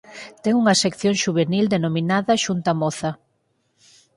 Ten 0.43 0.53
unha 0.61 0.75
sección 0.83 1.13
xuvenil 1.23 1.65
denominada 1.75 2.41
"Xunta 2.45 2.71
Moza". 2.81 3.11